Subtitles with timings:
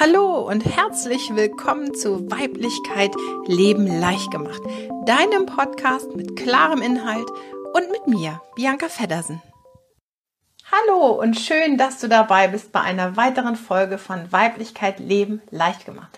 [0.00, 3.12] Hallo und herzlich willkommen zu Weiblichkeit
[3.46, 4.62] Leben leicht gemacht,
[5.06, 7.28] deinem Podcast mit klarem Inhalt
[7.74, 9.42] und mit mir, Bianca Feddersen.
[10.70, 15.84] Hallo und schön, dass du dabei bist bei einer weiteren Folge von Weiblichkeit Leben leicht
[15.84, 16.16] gemacht.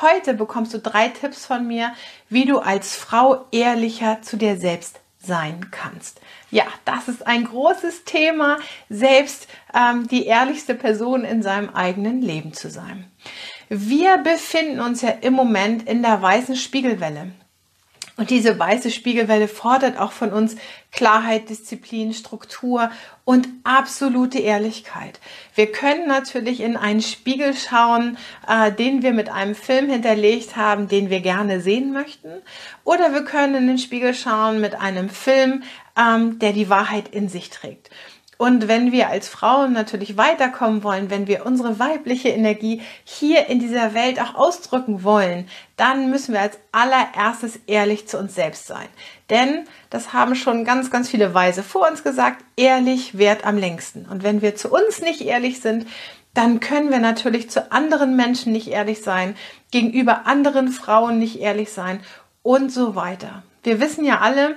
[0.00, 1.92] Heute bekommst du drei Tipps von mir,
[2.30, 6.20] wie du als Frau ehrlicher zu dir selbst sein kannst.
[6.50, 8.58] Ja, das ist ein großes Thema,
[8.88, 13.10] selbst ähm, die ehrlichste Person in seinem eigenen Leben zu sein.
[13.68, 17.32] Wir befinden uns ja im Moment in der weißen Spiegelwelle.
[18.18, 20.56] Und diese weiße Spiegelwelle fordert auch von uns
[20.90, 22.90] Klarheit, Disziplin, Struktur
[23.24, 25.20] und absolute Ehrlichkeit.
[25.54, 28.18] Wir können natürlich in einen Spiegel schauen,
[28.48, 32.42] äh, den wir mit einem Film hinterlegt haben, den wir gerne sehen möchten.
[32.82, 35.62] Oder wir können in den Spiegel schauen mit einem Film,
[35.96, 37.88] ähm, der die Wahrheit in sich trägt.
[38.38, 43.58] Und wenn wir als Frauen natürlich weiterkommen wollen, wenn wir unsere weibliche Energie hier in
[43.58, 48.86] dieser Welt auch ausdrücken wollen, dann müssen wir als allererstes ehrlich zu uns selbst sein.
[49.28, 54.06] Denn, das haben schon ganz, ganz viele Weise vor uns gesagt, ehrlich wert am längsten.
[54.06, 55.88] Und wenn wir zu uns nicht ehrlich sind,
[56.32, 59.34] dann können wir natürlich zu anderen Menschen nicht ehrlich sein,
[59.72, 61.98] gegenüber anderen Frauen nicht ehrlich sein
[62.44, 63.42] und so weiter.
[63.64, 64.54] Wir wissen ja alle,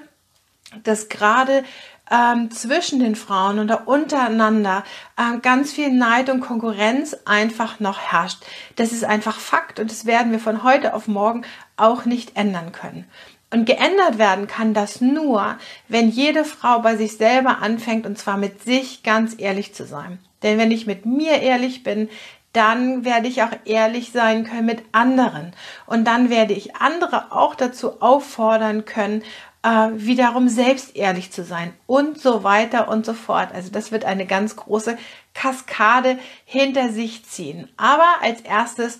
[0.84, 1.64] dass gerade
[2.12, 4.84] ähm, zwischen den Frauen oder untereinander
[5.18, 8.44] ähm, ganz viel Neid und Konkurrenz einfach noch herrscht.
[8.76, 11.44] Das ist einfach Fakt und das werden wir von heute auf morgen
[11.78, 13.06] auch nicht ändern können.
[13.54, 15.58] Und geändert werden kann das nur,
[15.90, 20.20] wenn jede Frau bei sich selber anfängt und zwar mit sich ganz ehrlich zu sein.
[20.42, 22.10] Denn wenn ich mit mir ehrlich bin,
[22.54, 25.54] dann werde ich auch ehrlich sein können mit anderen.
[25.86, 29.24] Und dann werde ich andere auch dazu auffordern können,
[29.64, 33.50] äh, wiederum selbst ehrlich zu sein und so weiter und so fort.
[33.54, 34.98] Also das wird eine ganz große
[35.34, 37.70] Kaskade hinter sich ziehen.
[37.78, 39.00] Aber als erstes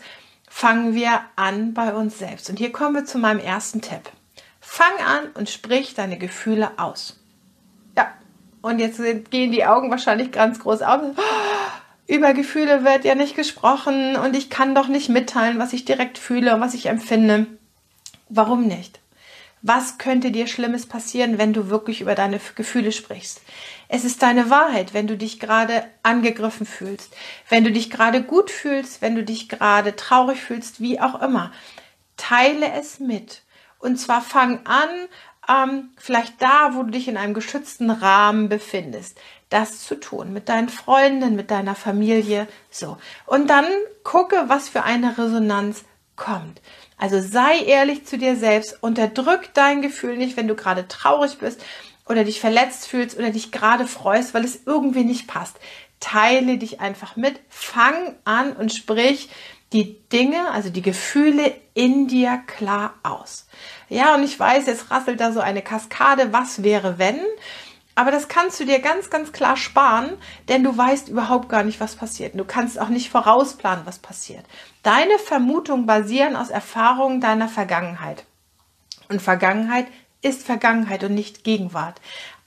[0.50, 2.50] fangen wir an bei uns selbst.
[2.50, 4.12] Und hier kommen wir zu meinem ersten Tipp.
[4.60, 7.20] Fang an und sprich deine Gefühle aus.
[7.98, 8.14] Ja,
[8.62, 9.02] und jetzt
[9.32, 11.02] gehen die Augen wahrscheinlich ganz groß auf.
[12.08, 16.18] Über Gefühle wird ja nicht gesprochen und ich kann doch nicht mitteilen, was ich direkt
[16.18, 17.48] fühle und was ich empfinde.
[18.28, 19.01] Warum nicht?
[19.64, 23.42] Was könnte dir Schlimmes passieren, wenn du wirklich über deine Gefühle sprichst?
[23.90, 27.14] Es ist deine Wahrheit, wenn du dich gerade angegriffen fühlst,
[27.50, 31.52] wenn du dich gerade gut fühlst, wenn du dich gerade traurig fühlst, wie auch immer.
[32.18, 33.44] Teile es mit.
[33.78, 34.90] Und zwar fang an,
[35.48, 39.20] ähm, vielleicht da, wo du dich in einem geschützten Rahmen befindest,
[39.50, 40.34] das zu tun.
[40.34, 42.98] Mit deinen Freunden, mit deiner Familie, so.
[43.26, 43.66] Und dann
[44.04, 45.84] gucke, was für eine Resonanz
[46.16, 46.62] kommt.
[47.02, 51.60] Also sei ehrlich zu dir selbst, unterdrück dein Gefühl nicht, wenn du gerade traurig bist
[52.08, 55.58] oder dich verletzt fühlst oder dich gerade freust, weil es irgendwie nicht passt.
[56.00, 59.30] Teile dich einfach mit, fang an und sprich
[59.74, 63.48] die Dinge, also die Gefühle in dir klar aus.
[63.90, 67.20] Ja, und ich weiß, jetzt rasselt da so eine Kaskade, was wäre wenn?
[67.96, 70.20] Aber das kannst du dir ganz, ganz klar sparen,
[70.50, 72.40] denn du weißt überhaupt gar nicht, was passiert.
[72.40, 74.46] Du kannst auch nicht vorausplanen, was passiert.
[74.84, 78.26] Deine Vermutungen basieren aus Erfahrungen deiner Vergangenheit.
[79.10, 79.88] Und Vergangenheit
[80.22, 82.00] ist Vergangenheit und nicht Gegenwart.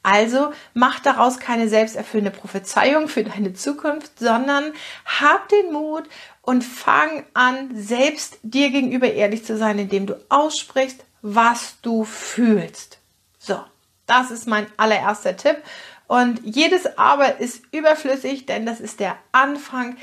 [0.03, 4.73] Also mach daraus keine selbsterfüllende Prophezeiung für deine Zukunft, sondern
[5.07, 6.05] hab den Mut
[6.43, 12.99] und fang an, selbst dir gegenüber ehrlich zu sein, indem du aussprichst, was du fühlst.
[13.39, 13.59] So.
[14.07, 15.57] Das ist mein allererster Tipp.
[16.07, 19.97] Und jedes Aber ist überflüssig, denn das ist der Anfang,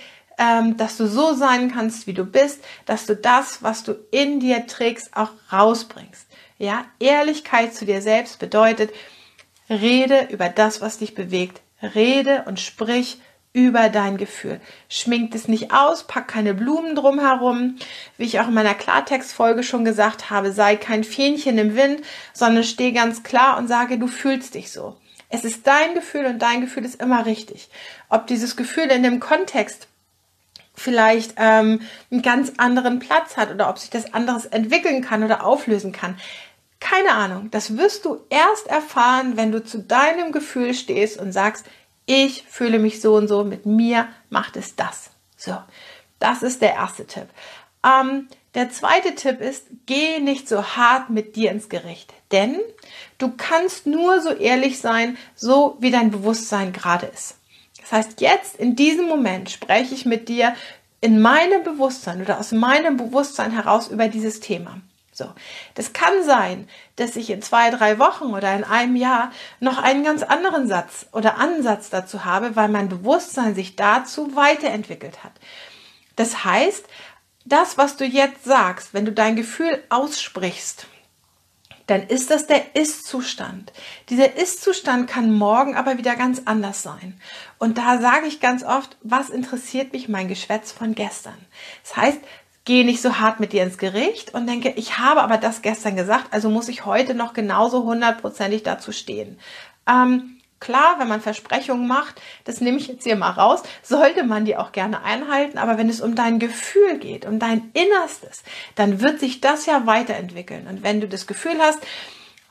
[0.78, 4.66] dass du so sein kannst, wie du bist, dass du das, was du in dir
[4.66, 6.26] trägst, auch rausbringst.
[6.58, 8.92] Ja, Ehrlichkeit zu dir selbst bedeutet,
[9.70, 11.62] rede über das, was dich bewegt.
[11.82, 13.20] Rede und sprich
[13.54, 14.62] über dein Gefühl.
[14.88, 17.78] Schminkt es nicht aus, pack keine Blumen drumherum.
[18.18, 22.02] Wie ich auch in meiner Klartextfolge schon gesagt habe, sei kein Fähnchen im Wind,
[22.34, 24.98] sondern steh ganz klar und sage, du fühlst dich so.
[25.30, 27.70] Es ist dein Gefühl und dein Gefühl ist immer richtig.
[28.10, 29.88] Ob dieses Gefühl in dem Kontext
[30.82, 31.82] vielleicht ähm,
[32.12, 36.18] einen ganz anderen Platz hat oder ob sich das anderes entwickeln kann oder auflösen kann.
[36.80, 37.50] Keine Ahnung.
[37.52, 41.66] Das wirst du erst erfahren, wenn du zu deinem Gefühl stehst und sagst,
[42.06, 45.12] ich fühle mich so und so, mit mir macht es das.
[45.38, 45.58] So,
[46.20, 47.28] das ist der erste Tipp.
[47.86, 52.60] Ähm, der zweite Tipp ist, geh nicht so hart mit dir ins Gericht, denn
[53.18, 57.38] du kannst nur so ehrlich sein, so wie dein Bewusstsein gerade ist.
[57.82, 60.56] Das heißt, jetzt in diesem Moment spreche ich mit dir
[61.02, 64.82] in meinem Bewusstsein oder aus meinem Bewusstsein heraus über dieses Thema.
[65.12, 65.26] So.
[65.76, 70.04] Das kann sein, dass ich in zwei, drei Wochen oder in einem Jahr noch einen
[70.04, 75.34] ganz anderen Satz oder Ansatz dazu habe, weil mein Bewusstsein sich dazu weiterentwickelt hat.
[76.16, 76.86] Das heißt,
[77.46, 80.88] das, was du jetzt sagst, wenn du dein Gefühl aussprichst,
[81.92, 83.74] dann ist das der Ist-Zustand.
[84.10, 87.20] Dieser Ist-Zustand kann morgen aber wieder ganz anders sein.
[87.58, 91.38] Und da sage ich ganz oft, was interessiert mich mein Geschwätz von gestern?
[91.84, 92.20] Das heißt,
[92.64, 95.98] gehe nicht so hart mit dir ins Gericht und denke, ich habe aber das gestern
[95.98, 99.38] gesagt, also muss ich heute noch genauso hundertprozentig dazu stehen.
[99.86, 104.46] Ähm, Klar, wenn man Versprechungen macht, das nehme ich jetzt hier mal raus, sollte man
[104.46, 105.58] die auch gerne einhalten.
[105.58, 108.44] Aber wenn es um dein Gefühl geht, um dein Innerstes,
[108.76, 110.68] dann wird sich das ja weiterentwickeln.
[110.68, 111.80] Und wenn du das Gefühl hast,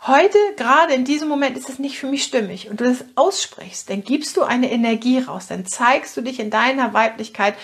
[0.09, 3.89] heute, gerade in diesem Moment ist es nicht für mich stimmig und du das aussprichst,
[3.89, 7.55] dann gibst du eine Energie raus, dann zeigst du dich in deiner Weiblichkeit,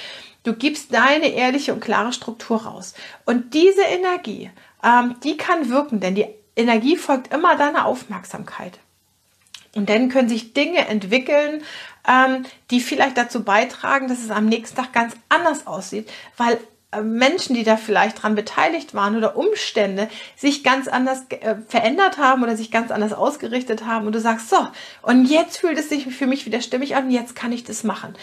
[0.44, 2.94] du gibst deine ehrliche und klare Struktur raus.
[3.24, 4.52] Und diese Energie,
[4.84, 8.78] ähm, die kann wirken, denn die Energie folgt immer deiner Aufmerksamkeit.
[9.76, 11.62] Und dann können sich Dinge entwickeln,
[12.08, 16.58] ähm, die vielleicht dazu beitragen, dass es am nächsten Tag ganz anders aussieht, weil
[16.92, 22.16] äh, Menschen, die da vielleicht dran beteiligt waren oder Umstände sich ganz anders äh, verändert
[22.16, 24.56] haben oder sich ganz anders ausgerichtet haben und du sagst, so,
[25.02, 28.14] und jetzt fühlt es sich für mich wieder stimmig an, jetzt kann ich das machen.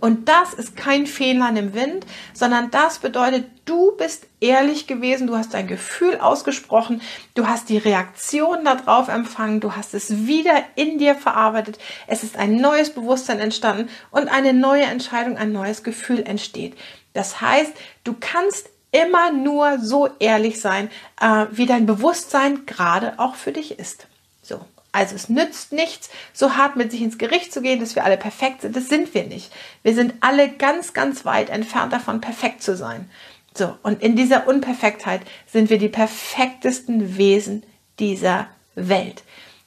[0.00, 5.36] Und das ist kein Fehler im Wind, sondern das bedeutet, du bist ehrlich gewesen, du
[5.36, 7.02] hast dein Gefühl ausgesprochen,
[7.34, 12.36] du hast die Reaktion darauf empfangen, du hast es wieder in dir verarbeitet, es ist
[12.36, 16.76] ein neues Bewusstsein entstanden und eine neue Entscheidung, ein neues Gefühl entsteht.
[17.12, 17.72] Das heißt,
[18.04, 23.78] du kannst immer nur so ehrlich sein, äh, wie dein Bewusstsein gerade auch für dich
[23.78, 24.06] ist.
[24.42, 24.60] So.
[24.92, 28.16] Also es nützt nichts, so hart mit sich ins Gericht zu gehen, dass wir alle
[28.16, 28.74] perfekt sind.
[28.74, 29.52] Das sind wir nicht.
[29.82, 33.08] Wir sind alle ganz, ganz weit entfernt davon, perfekt zu sein.
[33.54, 37.64] So, und in dieser Unperfektheit sind wir die perfektesten Wesen
[37.98, 39.22] dieser Welt.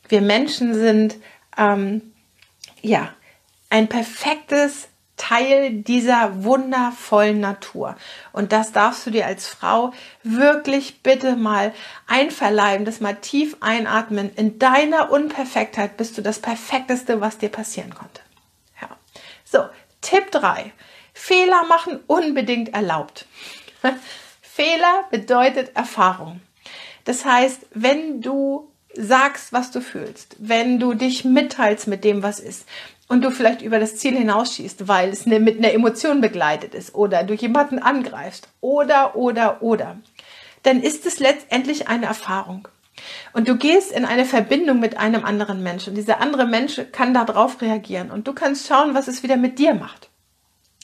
[0.10, 1.16] Wir Menschen sind,
[1.58, 2.14] ähm,
[2.82, 3.14] ja,
[3.70, 4.88] ein perfektes
[5.18, 7.96] Teil dieser wundervollen Natur.
[8.32, 9.94] Und das darfst du dir als Frau
[10.24, 11.74] wirklich bitte mal
[12.08, 14.32] einverleiben, das mal tief einatmen.
[14.36, 18.22] In deiner Unperfektheit bist du das Perfekteste, was dir passieren konnte.
[18.82, 18.90] Ja.
[19.46, 19.66] So,
[20.02, 20.74] Tipp 3.
[21.14, 23.28] Fehler machen unbedingt erlaubt.
[24.42, 26.42] Fehler bedeutet Erfahrung.
[27.06, 32.40] Das heißt, wenn du sagst, was du fühlst, wenn du dich mitteilst mit dem, was
[32.40, 32.68] ist,
[33.08, 36.96] und du vielleicht über das Ziel hinausschießt, weil es ne, mit einer Emotion begleitet ist
[36.96, 39.98] oder du jemanden angreifst oder, oder, oder,
[40.64, 42.68] dann ist es letztendlich eine Erfahrung.
[43.34, 45.90] Und du gehst in eine Verbindung mit einem anderen Menschen.
[45.90, 49.60] Und dieser andere Mensch kann darauf reagieren und du kannst schauen, was es wieder mit
[49.60, 50.10] dir macht.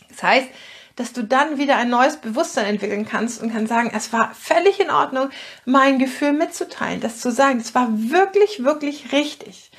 [0.10, 0.48] Das heißt,
[0.96, 4.82] dass du dann wieder ein neues Bewusstsein entwickeln kannst und kannst sagen, es war völlig
[4.82, 5.30] in Ordnung,
[5.64, 7.60] mein Gefühl mitzuteilen, das zu sagen.
[7.60, 9.72] Es war wirklich, wirklich richtig,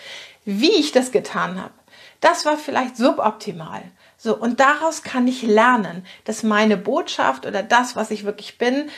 [0.47, 1.75] wie ich das getan habe.
[2.21, 3.83] Das war vielleicht suboptimal.
[4.17, 8.91] So, und daraus kann ich lernen, dass meine Botschaft oder das, was ich wirklich bin,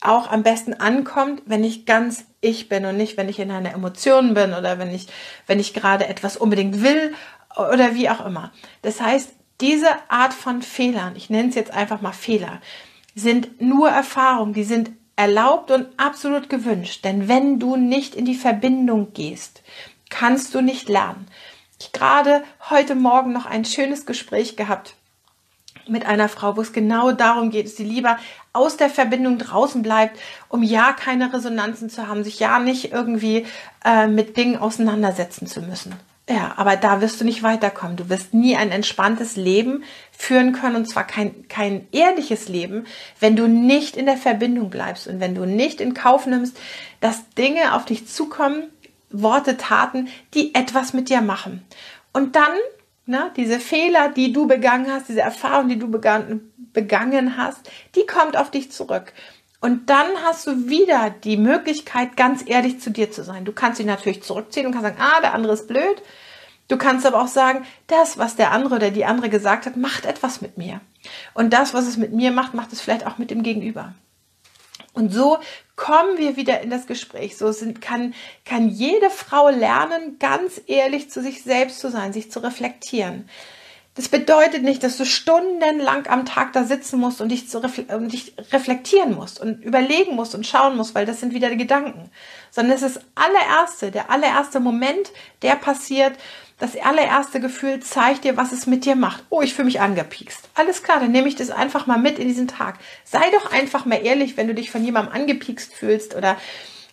[0.00, 3.74] auch am besten ankommt, wenn ich ganz ich bin und nicht, wenn ich in einer
[3.74, 5.08] Emotion bin oder wenn ich,
[5.46, 7.14] wenn ich gerade etwas unbedingt will
[7.56, 8.52] oder wie auch immer.
[8.80, 9.30] Das heißt,
[9.60, 12.62] diese Art von Fehlern, ich nenne es jetzt einfach mal Fehler,
[13.14, 17.04] sind nur Erfahrungen, die sind erlaubt und absolut gewünscht.
[17.04, 19.62] Denn wenn du nicht in die Verbindung gehst,
[20.08, 21.26] kannst du nicht lernen.
[21.80, 24.96] Ich gerade heute Morgen noch ein schönes Gespräch gehabt
[25.88, 28.18] mit einer Frau, wo es genau darum geht, dass sie lieber
[28.52, 30.18] aus der Verbindung draußen bleibt,
[30.50, 33.46] um ja keine Resonanzen zu haben, sich ja nicht irgendwie
[33.82, 35.94] äh, mit Dingen auseinandersetzen zu müssen.
[36.28, 37.96] Ja, aber da wirst du nicht weiterkommen.
[37.96, 39.82] Du wirst nie ein entspanntes Leben
[40.12, 42.84] führen können und zwar kein, kein ehrliches Leben,
[43.20, 46.60] wenn du nicht in der Verbindung bleibst und wenn du nicht in Kauf nimmst,
[47.00, 48.64] dass Dinge auf dich zukommen,
[49.10, 51.64] Worte, Taten, die etwas mit dir machen.
[52.12, 52.52] Und dann,
[53.06, 58.06] ne, diese Fehler, die du begangen hast, diese Erfahrung, die du begangen, begangen hast, die
[58.06, 59.12] kommt auf dich zurück.
[59.60, 63.44] Und dann hast du wieder die Möglichkeit, ganz ehrlich zu dir zu sein.
[63.44, 66.02] Du kannst dich natürlich zurückziehen und kannst sagen, ah, der andere ist blöd.
[66.68, 70.06] Du kannst aber auch sagen, das, was der andere oder die andere gesagt hat, macht
[70.06, 70.80] etwas mit mir.
[71.34, 73.94] Und das, was es mit mir macht, macht es vielleicht auch mit dem Gegenüber.
[74.92, 75.38] Und so
[75.76, 77.36] kommen wir wieder in das Gespräch.
[77.36, 82.30] So sind, kann, kann jede Frau lernen, ganz ehrlich zu sich selbst zu sein, sich
[82.30, 83.28] zu reflektieren.
[83.96, 87.84] Das bedeutet nicht, dass du stundenlang am Tag da sitzen musst und dich, zu refle
[88.08, 92.10] dich reflektieren musst und überlegen musst und schauen musst, weil das sind wieder die Gedanken.
[92.52, 95.10] Sondern es ist allererste, der allererste Moment,
[95.42, 96.16] der passiert,
[96.60, 99.24] das allererste Gefühl zeigt dir, was es mit dir macht.
[99.30, 100.50] Oh, ich fühle mich angepiekst.
[100.54, 102.78] Alles klar, dann nehme ich das einfach mal mit in diesen Tag.
[103.04, 106.36] Sei doch einfach mal ehrlich, wenn du dich von jemandem angepiekst fühlst oder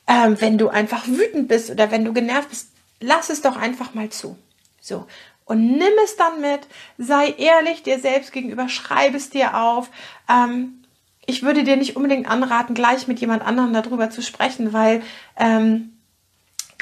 [0.07, 2.69] ähm, wenn du einfach wütend bist oder wenn du genervt bist.
[3.01, 4.37] Lass es doch einfach mal zu.
[4.79, 5.05] So.
[5.43, 6.61] und nimm es dann mit,
[6.97, 9.89] sei ehrlich dir selbst gegenüber, schreib es dir auf.
[10.29, 10.85] Ähm,
[11.25, 15.03] ich würde dir nicht unbedingt anraten, gleich mit jemand anderem darüber zu sprechen, weil
[15.35, 15.96] ähm,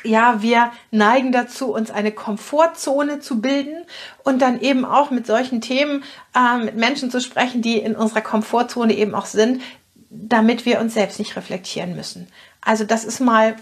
[0.04, 3.86] ja, wir neigen dazu, uns eine Komfortzone zu bilden
[4.24, 6.04] und dann eben auch mit solchen Themen
[6.36, 9.62] äh, mit Menschen zu sprechen, die in unserer Komfortzone eben auch sind,
[10.10, 12.28] damit wir uns selbst nicht reflektieren müssen.
[12.62, 13.56] Also das ist mal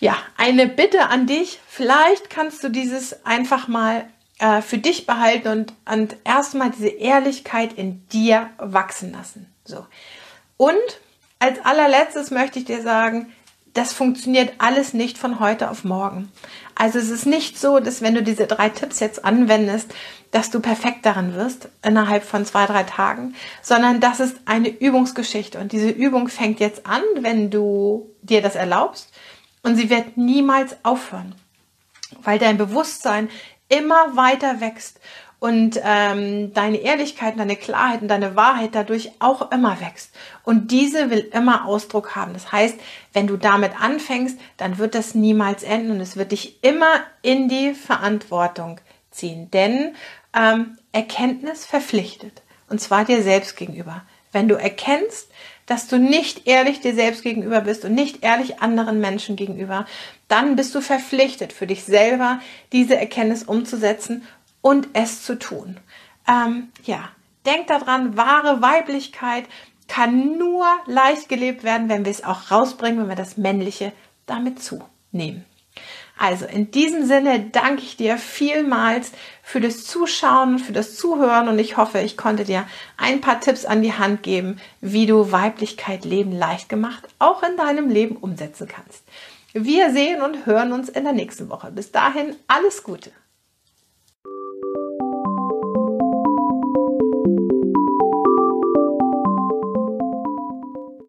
[0.00, 1.60] ja eine Bitte an dich.
[1.66, 4.06] Vielleicht kannst du dieses einfach mal
[4.38, 9.52] äh, für dich behalten und, und erstmal diese Ehrlichkeit in dir wachsen lassen.
[9.64, 9.86] So.
[10.56, 10.76] Und
[11.38, 13.32] als allerletztes möchte ich dir sagen,
[13.78, 16.32] das funktioniert alles nicht von heute auf morgen.
[16.74, 19.94] Also es ist nicht so, dass wenn du diese drei Tipps jetzt anwendest,
[20.32, 25.60] dass du perfekt darin wirst innerhalb von zwei, drei Tagen, sondern das ist eine Übungsgeschichte.
[25.60, 29.12] Und diese Übung fängt jetzt an, wenn du dir das erlaubst.
[29.62, 31.36] Und sie wird niemals aufhören,
[32.24, 33.28] weil dein Bewusstsein
[33.68, 34.98] immer weiter wächst
[35.40, 40.12] und ähm, deine Ehrlichkeit, deine Klarheit und deine Wahrheit dadurch auch immer wächst.
[40.42, 42.32] Und diese will immer Ausdruck haben.
[42.32, 42.76] Das heißt,
[43.12, 47.48] wenn du damit anfängst, dann wird das niemals enden und es wird dich immer in
[47.48, 48.80] die Verantwortung
[49.10, 49.50] ziehen.
[49.52, 49.94] Denn
[50.36, 52.42] ähm, Erkenntnis verpflichtet.
[52.68, 54.02] Und zwar dir selbst gegenüber.
[54.32, 55.28] Wenn du erkennst,
[55.66, 59.86] dass du nicht ehrlich dir selbst gegenüber bist und nicht ehrlich anderen Menschen gegenüber,
[60.26, 62.40] dann bist du verpflichtet für dich selber,
[62.72, 64.26] diese Erkenntnis umzusetzen
[64.60, 65.78] und es zu tun.
[66.26, 67.08] Ähm, ja,
[67.46, 69.44] denk daran, wahre Weiblichkeit
[69.88, 73.92] kann nur leicht gelebt werden, wenn wir es auch rausbringen, wenn wir das Männliche
[74.26, 75.44] damit zunehmen.
[76.18, 79.12] Also in diesem Sinne danke ich dir vielmals
[79.42, 83.64] für das Zuschauen für das Zuhören und ich hoffe, ich konnte dir ein paar Tipps
[83.64, 88.68] an die Hand geben, wie du Weiblichkeit Leben leicht gemacht auch in deinem Leben umsetzen
[88.68, 89.04] kannst.
[89.52, 91.70] Wir sehen und hören uns in der nächsten Woche.
[91.70, 93.10] Bis dahin alles Gute.